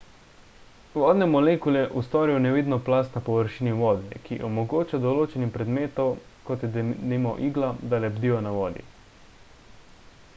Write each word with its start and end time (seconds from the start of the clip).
vodne 0.99 1.25
molekule 1.33 1.81
ustvarijo 2.01 2.39
nevidno 2.45 2.79
plast 2.87 3.19
na 3.19 3.21
površini 3.27 3.73
vode 3.81 4.21
ki 4.29 4.37
omogoča 4.47 5.01
določenim 5.03 5.53
predmetom 5.59 6.25
kot 6.49 6.65
je 6.67 6.71
denimo 6.79 7.35
igla 7.49 7.71
da 7.93 8.01
lebdijo 8.07 8.41
na 8.49 8.57
vodi 8.59 8.89